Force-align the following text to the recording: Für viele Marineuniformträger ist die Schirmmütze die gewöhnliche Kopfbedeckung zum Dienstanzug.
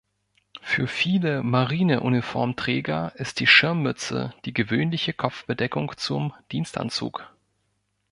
Für 0.63 0.87
viele 0.87 1.43
Marineuniformträger 1.43 3.11
ist 3.17 3.39
die 3.39 3.45
Schirmmütze 3.45 4.33
die 4.45 4.51
gewöhnliche 4.55 5.13
Kopfbedeckung 5.13 5.93
zum 5.95 6.33
Dienstanzug. 6.51 7.29